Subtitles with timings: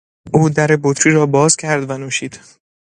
[0.31, 2.39] او در بطری را باز کرد و نوشید.